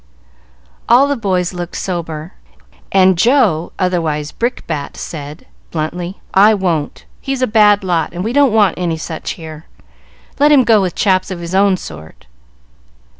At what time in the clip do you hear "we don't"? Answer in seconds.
8.23-8.51